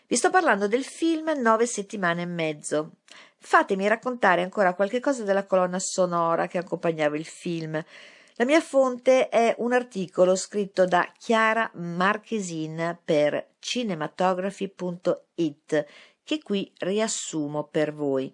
Vi 0.08 0.16
sto 0.16 0.30
parlando 0.30 0.68
del 0.68 0.84
film 0.84 1.32
Nove 1.38 1.66
settimane 1.66 2.22
e 2.22 2.28
mezzo. 2.28 2.92
Fatemi 3.38 3.88
raccontare 3.88 4.42
ancora 4.42 4.74
qualche 4.74 5.00
cosa 5.00 5.24
della 5.24 5.46
colonna 5.46 5.80
sonora 5.80 6.48
che 6.48 6.58
accompagnava 6.58 7.18
il 7.18 7.26
film. 7.26 7.84
La 8.36 8.46
mia 8.46 8.62
fonte 8.62 9.28
è 9.28 9.54
un 9.58 9.74
articolo 9.74 10.36
scritto 10.36 10.86
da 10.86 11.12
Chiara 11.18 11.70
Marchesin 11.74 12.98
per 13.04 13.49
cinematography.it 13.60 15.86
che 16.24 16.42
qui 16.42 16.72
riassumo 16.78 17.66
per 17.66 17.94
voi. 17.94 18.34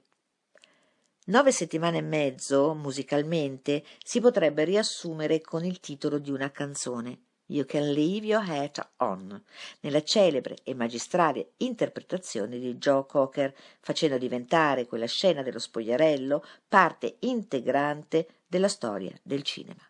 Nove 1.27 1.51
settimane 1.51 1.97
e 1.97 2.01
mezzo, 2.01 2.73
musicalmente, 2.73 3.83
si 4.03 4.19
potrebbe 4.19 4.63
riassumere 4.63 5.41
con 5.41 5.65
il 5.65 5.79
titolo 5.79 6.19
di 6.19 6.29
una 6.29 6.51
canzone, 6.51 7.19
You 7.47 7.65
Can 7.65 7.91
Leave 7.91 8.25
Your 8.25 8.47
Hat 8.47 8.91
On, 8.97 9.43
nella 9.81 10.03
celebre 10.03 10.57
e 10.63 10.73
magistrale 10.73 11.53
interpretazione 11.57 12.59
di 12.59 12.75
Joe 12.75 13.05
Cocker, 13.05 13.53
facendo 13.79 14.17
diventare 14.17 14.85
quella 14.85 15.07
scena 15.07 15.41
dello 15.41 15.59
spogliarello 15.59 16.43
parte 16.67 17.17
integrante 17.19 18.41
della 18.47 18.67
storia 18.67 19.17
del 19.23 19.43
cinema. 19.43 19.81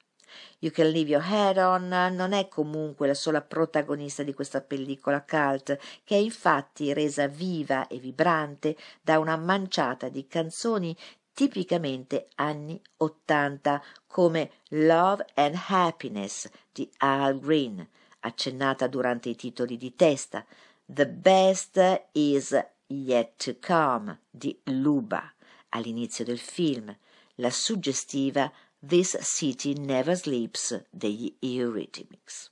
You 0.60 0.72
Can 0.72 0.90
Leave 0.90 1.10
Your 1.10 1.24
Head 1.24 1.58
On 1.58 1.88
non 1.88 2.34
è 2.34 2.48
comunque 2.48 3.08
la 3.08 3.14
sola 3.14 3.42
protagonista 3.42 4.24
di 4.24 4.34
questa 4.34 4.62
pellicola 4.62 5.24
cult, 5.24 5.78
che 6.04 6.16
è 6.16 6.20
infatti 6.20 6.94
resa 6.94 7.28
viva 7.28 7.88
e 7.88 7.98
vibrante 7.98 8.76
da 9.02 9.20
una 9.20 9.38
manciata 9.38 10.10
di 10.10 10.28
canzoni 10.28 10.96
tipicamente 11.34 12.30
anni 12.36 12.82
Ottanta, 12.98 13.84
come 14.08 14.52
Love 14.70 15.26
and 15.36 15.60
Happiness 15.68 16.50
di 16.72 16.90
Al 16.98 17.40
Green, 17.40 17.88
accennata 18.22 18.88
durante 18.88 19.30
i 19.30 19.36
titoli 19.36 19.78
di 19.78 19.94
testa, 19.96 20.46
The 20.86 21.08
Best 21.08 22.08
Is 22.14 22.58
Yet 22.88 23.34
to 23.44 23.56
Come 23.60 24.20
di 24.30 24.58
Luba 24.66 25.34
all'inizio 25.70 26.24
del 26.24 26.40
film, 26.40 26.96
la 27.36 27.50
suggestiva 27.50 28.52
This 28.88 29.18
City 29.22 29.74
Never 29.74 30.16
Sleeps 30.16 30.80
degli 30.92 31.36
Eurythmics. 31.40 32.52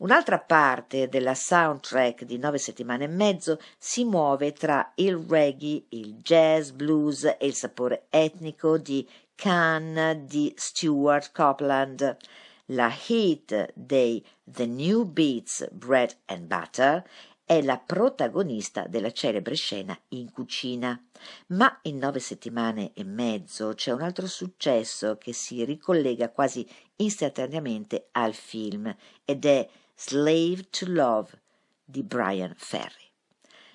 Un'altra 0.00 0.38
parte 0.38 1.08
della 1.08 1.34
soundtrack 1.34 2.24
di 2.24 2.36
nove 2.36 2.58
settimane 2.58 3.04
e 3.04 3.08
mezzo 3.08 3.58
si 3.78 4.04
muove 4.04 4.52
tra 4.52 4.92
il 4.96 5.16
reggae, 5.16 5.86
il 5.90 6.16
jazz, 6.16 6.72
blues 6.72 7.24
e 7.24 7.46
il 7.46 7.54
sapore 7.54 8.06
etnico 8.10 8.76
di 8.76 9.08
Khan 9.34 10.24
di 10.26 10.52
Stuart 10.56 11.32
Copeland, 11.32 12.18
la 12.66 12.92
hit 13.08 13.72
dei 13.74 14.22
The 14.44 14.66
New 14.66 15.04
Beats 15.04 15.66
Bread 15.72 16.16
and 16.26 16.48
Butter 16.48 17.02
è 17.50 17.62
la 17.62 17.78
protagonista 17.78 18.86
della 18.86 19.10
celebre 19.10 19.56
scena 19.56 19.98
in 20.10 20.30
cucina. 20.30 21.04
Ma 21.48 21.80
in 21.82 21.96
nove 21.96 22.20
settimane 22.20 22.92
e 22.94 23.02
mezzo 23.02 23.72
c'è 23.74 23.90
un 23.90 24.02
altro 24.02 24.28
successo 24.28 25.18
che 25.18 25.32
si 25.32 25.64
ricollega 25.64 26.30
quasi 26.30 26.64
istantaneamente 26.94 28.06
al 28.12 28.34
film 28.34 28.94
ed 29.24 29.44
è 29.44 29.68
Slave 29.96 30.68
to 30.70 30.84
Love 30.90 31.40
di 31.84 32.04
Brian 32.04 32.54
Ferry. 32.56 33.10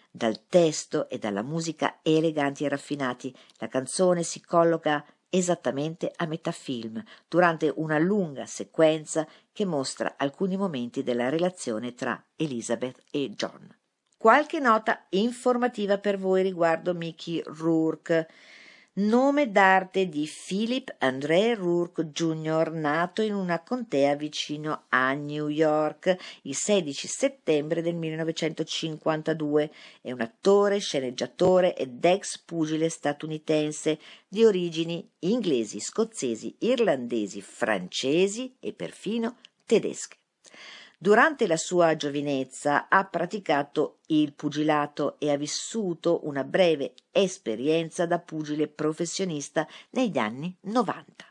Dal 0.09 0.47
testo 0.47 1.09
e 1.09 1.17
dalla 1.17 1.41
musica 1.41 1.99
eleganti 2.01 2.63
e 2.63 2.69
raffinati, 2.69 3.35
la 3.57 3.67
canzone 3.67 4.23
si 4.23 4.39
colloca 4.39 5.05
esattamente 5.35 6.11
a 6.15 6.25
metà 6.25 6.51
film, 6.51 7.03
durante 7.27 7.71
una 7.75 7.97
lunga 7.97 8.45
sequenza 8.45 9.27
che 9.51 9.65
mostra 9.65 10.15
alcuni 10.17 10.55
momenti 10.55 11.03
della 11.03 11.27
relazione 11.27 11.93
tra 11.93 12.23
Elizabeth 12.37 13.03
e 13.11 13.31
John. 13.31 13.67
Qualche 14.17 14.59
nota 14.59 15.05
informativa 15.09 15.97
per 15.97 16.17
voi 16.17 16.41
riguardo 16.41 16.93
Mickey 16.93 17.41
Rourke 17.45 18.27
nome 18.97 19.51
d'arte 19.51 20.07
di 20.07 20.29
Philip 20.29 20.95
André 20.99 21.53
Rourke 21.53 22.11
Jr., 22.11 22.71
nato 22.71 23.21
in 23.21 23.33
una 23.33 23.61
contea 23.61 24.15
vicino 24.15 24.85
a 24.89 25.13
New 25.13 25.49
York 25.49 26.15
il 26.43 26.55
16 26.55 27.07
settembre 27.07 27.81
del 27.81 27.95
1952. 27.95 29.71
È 30.01 30.11
un 30.11 30.21
attore, 30.21 30.79
sceneggiatore 30.79 31.75
ed 31.75 32.03
ex 32.05 32.39
pugile 32.39 32.87
statunitense 32.87 33.99
di 34.27 34.45
origini 34.45 35.05
inglesi, 35.19 35.79
scozzesi, 35.79 36.55
irlandesi, 36.59 37.41
francesi 37.41 38.55
e 38.59 38.71
perfino 38.71 39.37
tedesche. 39.65 40.17
Durante 40.97 41.45
la 41.45 41.57
sua 41.57 41.95
giovinezza 41.95 42.87
ha 42.87 43.03
praticato 43.05 43.99
il 44.07 44.33
pugilato 44.33 45.19
e 45.19 45.31
ha 45.31 45.37
vissuto 45.37 46.21
una 46.23 46.43
breve 46.43 46.93
esperienza 47.11 48.05
da 48.05 48.19
pugile 48.19 48.67
professionista 48.67 49.67
negli 49.91 50.17
anni 50.17 50.55
90. 50.61 51.25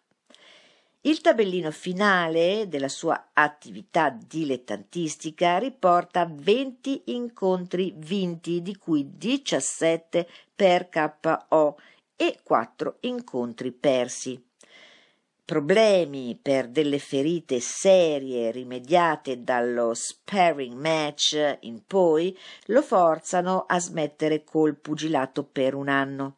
Il 1.06 1.20
tabellino 1.20 1.70
finale 1.70 2.66
della 2.68 2.88
sua 2.88 3.30
attività 3.34 4.08
dilettantistica 4.08 5.58
riporta 5.58 6.26
20 6.30 7.02
incontri 7.06 7.92
vinti, 7.96 8.62
di 8.62 8.76
cui 8.76 9.16
17 9.16 10.26
per 10.54 10.88
KO 10.88 11.78
e 12.16 12.38
4 12.42 12.96
incontri 13.00 13.72
persi 13.72 14.42
problemi 15.44 16.38
per 16.40 16.68
delle 16.68 16.98
ferite 16.98 17.60
serie 17.60 18.50
rimediate 18.50 19.42
dallo 19.42 19.92
sparring 19.92 20.74
match 20.74 21.58
in 21.60 21.82
poi 21.86 22.36
lo 22.66 22.80
forzano 22.80 23.64
a 23.66 23.78
smettere 23.78 24.42
col 24.42 24.76
pugilato 24.76 25.44
per 25.44 25.74
un 25.74 25.88
anno. 25.88 26.36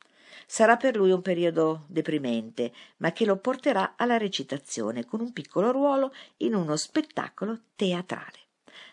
Sarà 0.49 0.77
per 0.77 0.97
lui 0.97 1.11
un 1.11 1.23
periodo 1.23 1.85
deprimente, 1.87 2.73
ma 2.99 3.13
che 3.13 3.25
lo 3.25 3.37
porterà 3.37 3.95
alla 3.97 4.17
recitazione 4.17 5.05
con 5.05 5.21
un 5.21 5.33
piccolo 5.33 5.71
ruolo 5.71 6.13
in 6.39 6.55
uno 6.55 6.77
spettacolo 6.77 7.61
teatrale. 7.77 8.45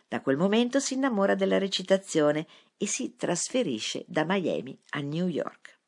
Da 0.07 0.21
quel 0.21 0.37
momento 0.37 0.79
si 0.79 0.93
innamora 0.93 1.33
della 1.33 1.57
recitazione 1.57 2.45
e 2.77 2.85
si 2.85 3.15
trasferisce 3.15 4.03
da 4.07 4.25
Miami 4.25 4.77
a 4.91 4.99
New 4.99 5.27
York. 5.27 5.79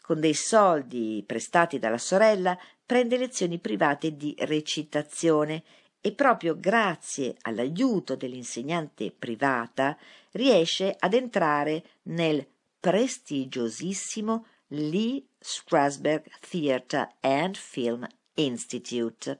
Con 0.00 0.20
dei 0.20 0.34
soldi 0.34 1.24
prestati 1.26 1.80
dalla 1.80 1.98
sorella 1.98 2.56
prende 2.86 3.18
lezioni 3.18 3.58
private 3.58 4.16
di 4.16 4.34
recitazione 4.38 5.64
e 6.00 6.12
proprio 6.12 6.56
grazie 6.58 7.36
all'aiuto 7.42 8.14
dell'insegnante 8.14 9.10
privata 9.10 9.98
riesce 10.32 10.94
ad 10.96 11.14
entrare 11.14 11.82
nel 12.04 12.46
prestigiosissimo 12.78 14.46
Lee 14.68 15.24
Strasberg 15.38 16.30
Theatre 16.48 17.16
and 17.20 17.56
Film 17.56 18.06
Institute. 18.34 19.38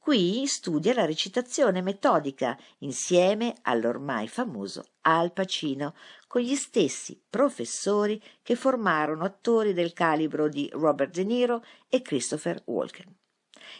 Qui 0.00 0.46
studia 0.46 0.94
la 0.94 1.04
recitazione 1.04 1.82
metodica 1.82 2.58
insieme 2.78 3.54
all'ormai 3.62 4.26
famoso 4.26 4.84
Al 5.02 5.32
Pacino, 5.32 5.94
con 6.30 6.42
gli 6.42 6.54
stessi 6.54 7.20
professori 7.28 8.22
che 8.40 8.54
formarono 8.54 9.24
attori 9.24 9.72
del 9.72 9.92
calibro 9.92 10.48
di 10.48 10.70
Robert 10.72 11.10
De 11.10 11.24
Niro 11.24 11.64
e 11.88 12.02
Christopher 12.02 12.62
Walken. 12.66 13.12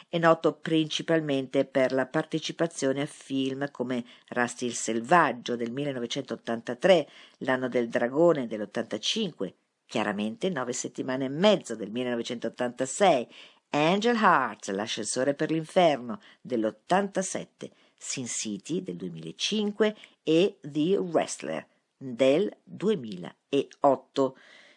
È 0.08 0.18
noto 0.18 0.54
principalmente 0.54 1.64
per 1.64 1.92
la 1.92 2.06
partecipazione 2.06 3.02
a 3.02 3.06
film 3.06 3.70
come 3.70 4.04
Rusty 4.30 4.66
il 4.66 4.74
selvaggio 4.74 5.54
del 5.54 5.70
1983, 5.70 7.08
L'anno 7.38 7.68
del 7.68 7.88
dragone 7.88 8.48
dell'85, 8.48 9.52
chiaramente 9.86 10.50
Nove 10.50 10.72
settimane 10.72 11.26
e 11.26 11.28
mezzo 11.28 11.76
del 11.76 11.92
1986, 11.92 13.28
Angel 13.70 14.16
Heart, 14.16 14.70
l'ascensore 14.70 15.34
per 15.34 15.52
l'inferno 15.52 16.20
dell'87, 16.40 17.70
Sin 17.96 18.26
City 18.26 18.82
del 18.82 18.96
2005 18.96 19.96
e 20.24 20.58
The 20.62 20.96
Wrestler 20.96 21.69
del 22.02 22.50
2008, 22.64 24.36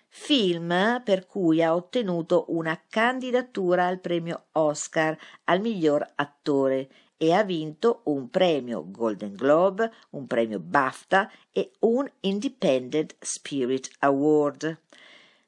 film 0.10 1.02
per 1.04 1.26
cui 1.26 1.64
ha 1.64 1.74
ottenuto 1.74 2.46
una 2.50 2.80
candidatura 2.90 3.88
al 3.88 4.00
premio 4.02 4.48
Oscar 4.52 5.18
al 5.46 5.62
miglior 5.62 6.06
attore 6.16 6.90
e 7.16 7.32
ha 7.32 7.44
vinto 7.44 8.02
un 8.06 8.30
premio 8.30 8.84
Golden 8.92 9.34
Globe, 9.34 9.90
un 10.12 10.28
premio 10.28 10.60
BAFTA 10.60 11.32
e 11.52 11.72
un 11.80 12.06
Independent 12.20 13.16
Spirit 13.20 13.90
Award. 14.00 14.78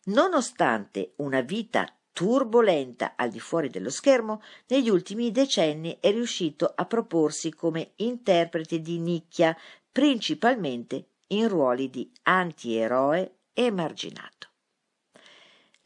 Nonostante 0.05 1.13
una 1.17 1.41
vita 1.41 1.93
turbolenta 2.13 3.15
al 3.17 3.29
di 3.29 3.41
fuori 3.41 3.69
dello 3.69 3.89
schermo, 3.89 4.41
negli 4.67 4.89
ultimi 4.89 5.31
decenni 5.31 5.97
è 5.99 6.11
riuscito 6.11 6.71
a 6.73 6.85
proporsi 6.85 7.53
come 7.53 7.91
interprete 7.97 8.79
di 8.79 8.99
nicchia, 8.99 9.55
principalmente 9.91 11.09
in 11.27 11.47
ruoli 11.47 11.89
di 11.89 12.11
antieroe 12.23 13.37
emarginato. 13.53 14.49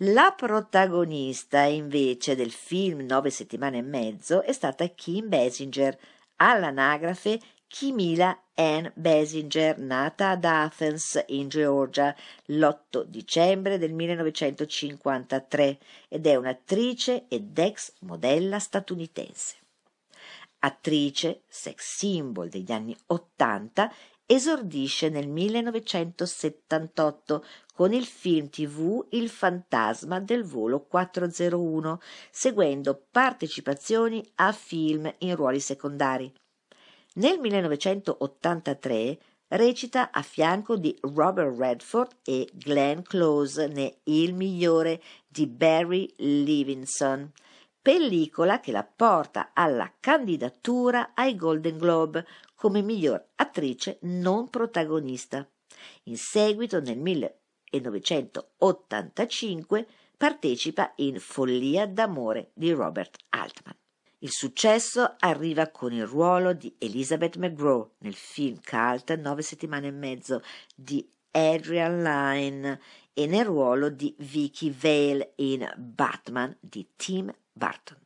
La 0.04 0.34
protagonista 0.36 1.64
invece 1.64 2.36
del 2.36 2.52
film 2.52 3.02
Nove 3.02 3.30
settimane 3.30 3.80
e 3.80 3.82
mezzo 3.82 4.42
è 4.42 4.54
stata 4.54 4.88
Kim 4.88 5.28
Basinger, 5.28 5.98
all'anagrafe 6.38 7.40
Kimila 7.68 8.46
Ann 8.56 8.88
Basinger, 8.96 9.78
nata 9.78 10.30
ad 10.30 10.44
Athens 10.44 11.24
in 11.28 11.50
Georgia 11.50 12.16
l'8 12.46 13.04
dicembre 13.04 13.78
del 13.78 13.94
1953 13.94 15.78
ed 16.08 16.26
è 16.26 16.36
un'attrice 16.36 17.26
ed 17.28 17.58
ex 17.58 17.94
modella 18.00 18.58
statunitense. 18.58 19.58
Attrice, 20.60 21.44
sex 21.48 21.98
symbol 21.98 22.50
degli 22.50 22.72
anni 22.72 22.98
Ottanta, 23.08 23.94
esordisce 24.32 25.10
nel 25.10 25.28
1978 25.28 27.44
con 27.74 27.94
il 27.94 28.06
film 28.06 28.48
tv 28.50 29.04
Il 29.10 29.28
fantasma 29.28 30.20
del 30.20 30.44
volo 30.44 30.82
401, 30.82 32.00
seguendo 32.30 33.08
partecipazioni 33.10 34.24
a 34.36 34.52
film 34.52 35.12
in 35.20 35.36
ruoli 35.36 35.60
secondari. 35.60 36.32
Nel 37.16 37.40
1983 37.40 39.18
recita 39.48 40.12
a 40.12 40.22
fianco 40.22 40.78
di 40.78 40.96
Robert 41.02 41.58
Redford 41.58 42.18
e 42.24 42.48
Glenn 42.54 43.00
Close 43.02 43.66
ne 43.66 43.96
Il 44.04 44.36
migliore 44.36 45.02
di 45.28 45.48
Barry 45.48 46.08
Levinson, 46.18 47.32
pellicola 47.90 48.60
che 48.60 48.72
la 48.72 48.84
porta 48.84 49.50
alla 49.52 49.92
candidatura 50.00 51.14
ai 51.16 51.36
Golden 51.36 51.80
Globe 51.80 52.24
come 52.54 52.84
miglior 52.84 53.30
attrice 53.34 53.98
non 54.02 54.48
protagonista. 54.48 55.50
In 56.04 56.16
seguito, 56.16 56.80
nel 56.80 57.00
1985, 57.00 59.88
partecipa 60.16 60.94
in 60.98 61.20
Follia 61.20 61.88
d'amore 61.88 62.52
di 62.54 62.72
Robert 62.74 63.18
Altman. 63.30 63.76
Il 64.20 64.30
successo 64.30 65.16
arriva 65.18 65.72
con 65.72 65.92
il 65.92 66.06
ruolo 66.06 66.54
di 66.54 66.76
Elizabeth 66.78 67.38
McGraw 67.38 67.94
nel 68.02 68.14
film 68.14 68.60
cult 68.64 69.16
Nove 69.16 69.42
settimane 69.42 69.88
e 69.88 69.92
mezzo 69.92 70.44
di 70.76 71.04
Adrian 71.32 72.04
Lyne 72.04 72.80
e 73.16 73.26
nel 73.26 73.46
ruolo 73.46 73.90
di 73.90 74.14
Vicky 74.20 74.70
Vale 74.70 75.34
in 75.38 75.68
Batman 75.76 76.56
di 76.60 76.88
Tim 76.96 77.34
Burton. 77.60 77.98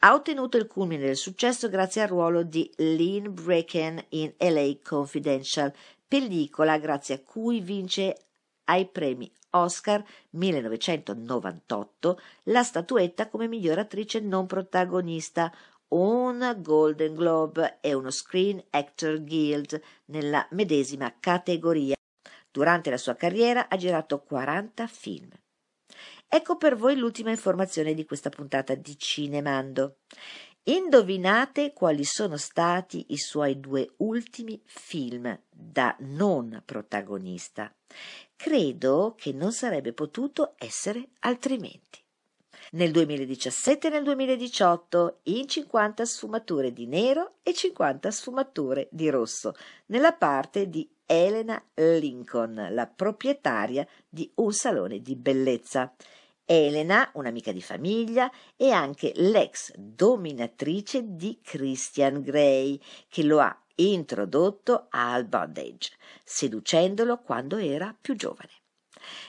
Ha 0.00 0.12
ottenuto 0.12 0.58
il 0.58 0.66
culmine 0.66 1.06
del 1.06 1.16
successo 1.16 1.70
grazie 1.70 2.02
al 2.02 2.08
ruolo 2.08 2.42
di 2.42 2.70
Lynn 2.76 3.32
Bracken 3.32 4.04
in 4.10 4.34
LA 4.36 4.76
Confidential, 4.82 5.72
pellicola 6.06 6.78
grazie 6.78 7.14
a 7.14 7.20
cui 7.20 7.60
vince 7.60 8.26
ai 8.64 8.86
premi 8.86 9.30
Oscar 9.50 10.04
1998 10.30 12.20
la 12.44 12.62
statuetta 12.62 13.28
come 13.28 13.48
miglior 13.48 13.78
attrice 13.78 14.20
non 14.20 14.46
protagonista, 14.46 15.52
un 15.88 16.56
Golden 16.58 17.14
Globe 17.14 17.78
e 17.80 17.94
uno 17.94 18.10
Screen 18.10 18.62
Actor 18.70 19.22
Guild 19.22 19.80
nella 20.06 20.46
medesima 20.50 21.14
categoria. 21.18 21.94
Durante 22.50 22.90
la 22.90 22.98
sua 22.98 23.14
carriera 23.14 23.68
ha 23.68 23.76
girato 23.76 24.20
40 24.20 24.86
film. 24.86 25.30
Ecco 26.28 26.56
per 26.56 26.76
voi 26.76 26.96
l'ultima 26.96 27.30
informazione 27.30 27.94
di 27.94 28.04
questa 28.04 28.30
puntata 28.30 28.74
di 28.74 28.98
Cinemando. 28.98 29.98
Indovinate 30.66 31.74
quali 31.74 32.04
sono 32.04 32.38
stati 32.38 33.06
i 33.08 33.18
suoi 33.18 33.60
due 33.60 33.92
ultimi 33.98 34.60
film 34.64 35.38
da 35.50 35.94
non 36.00 36.62
protagonista. 36.64 37.70
Credo 38.34 39.14
che 39.16 39.32
non 39.32 39.52
sarebbe 39.52 39.92
potuto 39.92 40.54
essere 40.56 41.10
altrimenti. 41.20 42.02
Nel 42.72 42.92
2017 42.92 43.88
e 43.88 43.90
nel 43.90 44.04
2018 44.04 45.20
in 45.24 45.46
50 45.46 46.04
sfumature 46.06 46.72
di 46.72 46.86
nero 46.86 47.34
e 47.42 47.52
50 47.52 48.10
sfumature 48.10 48.88
di 48.90 49.10
rosso, 49.10 49.54
nella 49.86 50.14
parte 50.14 50.68
di 50.70 50.88
Elena 51.06 51.62
Lincoln, 51.74 52.68
la 52.70 52.86
proprietaria 52.86 53.86
di 54.08 54.30
un 54.36 54.52
salone 54.52 55.00
di 55.00 55.16
bellezza. 55.16 55.94
Elena, 56.46 57.10
un'amica 57.14 57.52
di 57.52 57.62
famiglia, 57.62 58.30
è 58.56 58.68
anche 58.68 59.12
l'ex 59.16 59.72
dominatrice 59.76 61.02
di 61.14 61.40
Christian 61.42 62.20
Grey, 62.20 62.80
che 63.08 63.22
lo 63.22 63.40
ha 63.40 63.58
introdotto 63.76 64.86
al 64.90 65.24
bondage, 65.24 65.92
seducendolo 66.22 67.18
quando 67.18 67.56
era 67.56 67.96
più 67.98 68.14
giovane. 68.14 68.63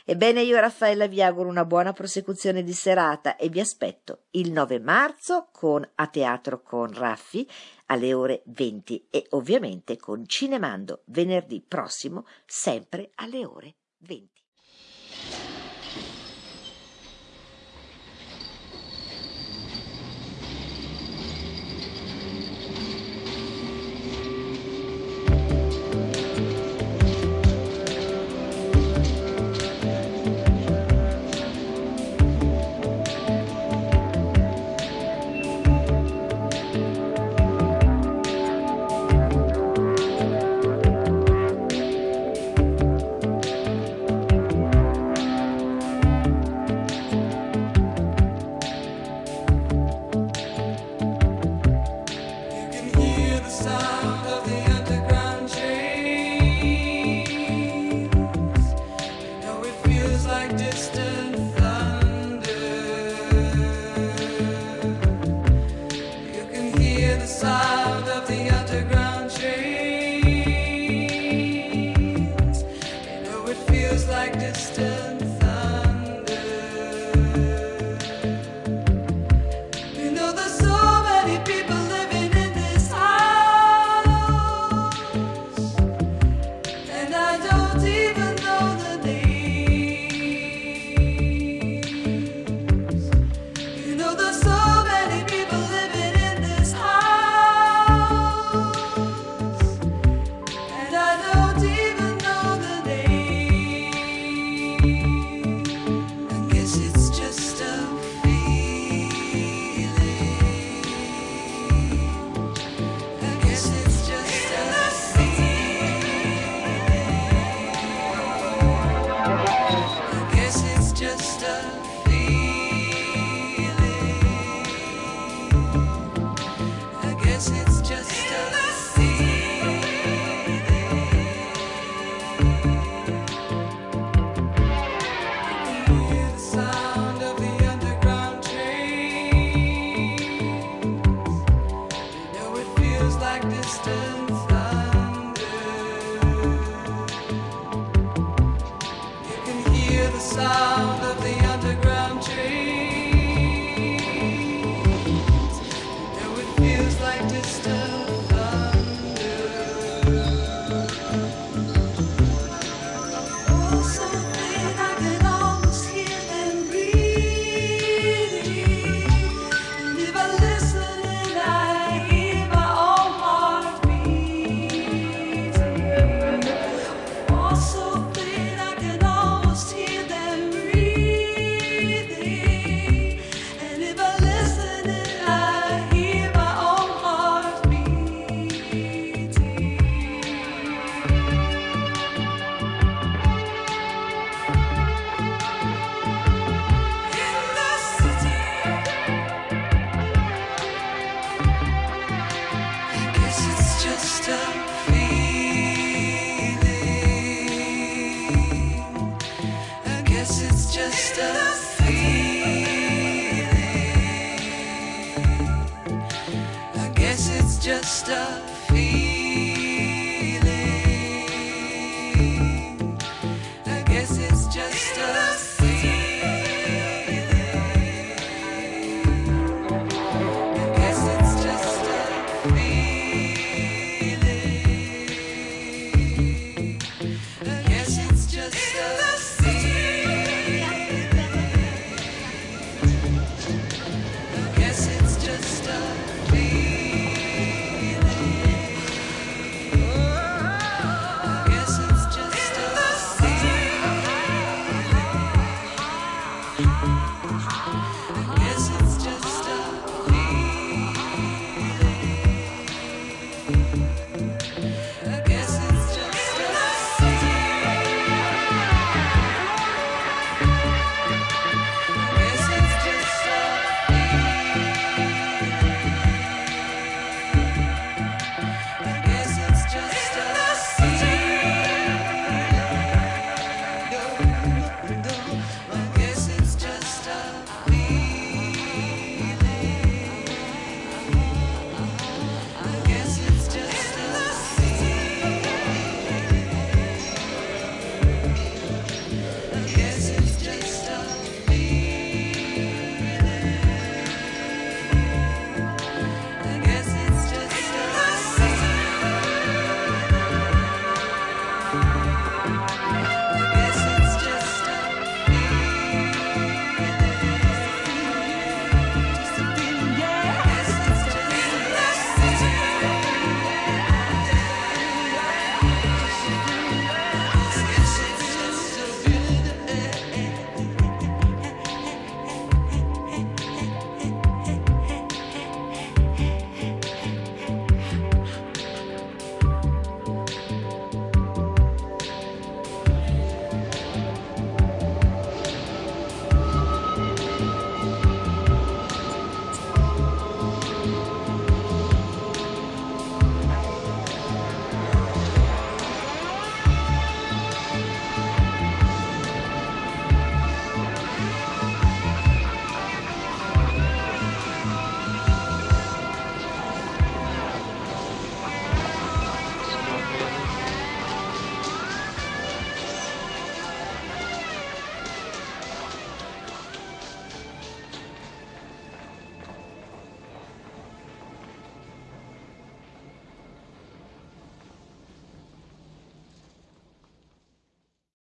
Ebbene, 0.06 0.42
io 0.42 0.60
Raffaella 0.60 1.08
vi 1.08 1.22
auguro 1.22 1.50
una 1.50 1.66
buona 1.66 1.94
prosecuzione 1.94 2.64
di 2.64 2.74
serata 2.74 3.36
e 3.36 3.50
vi 3.50 3.60
aspetto 3.60 4.26
il 4.32 4.52
9 4.52 4.80
marzo 4.80 5.50
con 5.52 5.88
A 5.96 6.08
Teatro 6.08 6.62
con 6.62 6.94
Raffi 6.94 7.50
alle 7.88 8.14
ore 8.14 8.42
20 8.46 9.08
e 9.10 9.26
ovviamente 9.32 9.98
con 9.98 10.28
Cinemando 10.28 11.02
venerdì 11.06 11.62
prossimo 11.62 12.26
sempre 12.46 13.12
alle 13.16 13.46
ore 13.46 13.76
20. 14.00 14.35